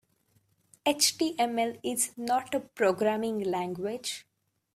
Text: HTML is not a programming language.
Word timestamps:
HTML 0.83 1.79
is 1.83 2.09
not 2.17 2.55
a 2.55 2.59
programming 2.59 3.39
language. 3.41 4.25